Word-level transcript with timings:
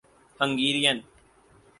Hungarian 0.39 0.97